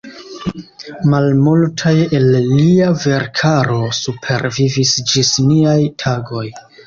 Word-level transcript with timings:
Malmultaj 1.13 1.93
el 2.19 2.25
lia 2.45 2.87
verkaro 3.05 3.77
supervivis 3.99 4.95
ĝis 5.13 5.31
niaj 5.53 5.77
tagoj. 6.05 6.45